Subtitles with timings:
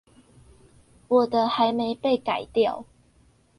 [1.09, 2.85] 我的還沒被改掉